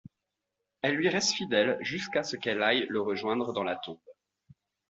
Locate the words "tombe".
3.75-3.99